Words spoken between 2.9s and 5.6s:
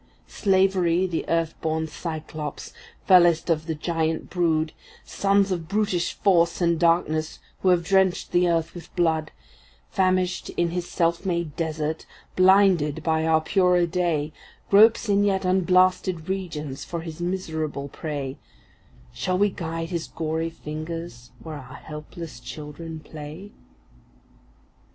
fellest of the giant brood, Sons